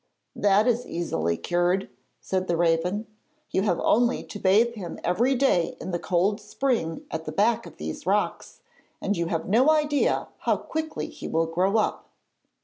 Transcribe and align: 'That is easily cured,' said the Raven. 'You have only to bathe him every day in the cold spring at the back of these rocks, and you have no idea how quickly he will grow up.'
'That 0.35 0.65
is 0.65 0.87
easily 0.87 1.37
cured,' 1.37 1.87
said 2.19 2.47
the 2.47 2.57
Raven. 2.57 3.05
'You 3.51 3.61
have 3.61 3.79
only 3.81 4.23
to 4.23 4.39
bathe 4.39 4.73
him 4.73 4.99
every 5.03 5.35
day 5.35 5.77
in 5.79 5.91
the 5.91 5.99
cold 5.99 6.41
spring 6.41 7.05
at 7.11 7.25
the 7.25 7.31
back 7.31 7.67
of 7.67 7.77
these 7.77 8.07
rocks, 8.07 8.61
and 8.99 9.15
you 9.15 9.27
have 9.27 9.47
no 9.47 9.69
idea 9.69 10.27
how 10.39 10.57
quickly 10.57 11.05
he 11.07 11.27
will 11.27 11.45
grow 11.45 11.77
up.' 11.77 12.09